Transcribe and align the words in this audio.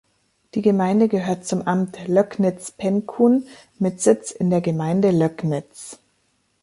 Die 0.55 0.63
Gemeinde 0.63 1.07
gehört 1.09 1.45
zum 1.45 1.61
Amt 1.67 2.07
Löcknitz-Penkun 2.07 3.45
mit 3.77 4.01
Sitz 4.01 4.31
in 4.31 4.49
der 4.49 4.59
Gemeinde 4.59 5.11
Löcknitz. 5.11 5.99